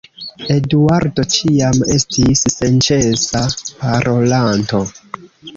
[0.53, 3.45] Eduardo ĉiam estis senĉesa
[3.85, 4.83] parolanto.